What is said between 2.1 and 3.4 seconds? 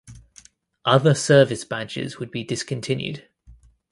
would be discontinued.